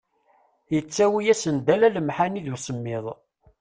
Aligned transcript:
Yettawi-asen-d 0.73 1.67
ala 1.75 1.87
lemḥani 1.95 2.41
d 2.45 2.47
usemmiḍ. 2.53 3.05